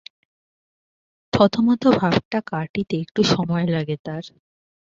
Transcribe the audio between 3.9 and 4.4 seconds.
তার।